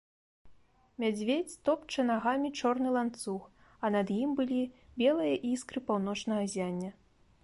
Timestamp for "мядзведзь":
1.01-1.57